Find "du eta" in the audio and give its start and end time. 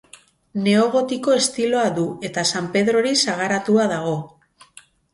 1.99-2.47